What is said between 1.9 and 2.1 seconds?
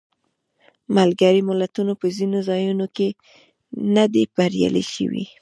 په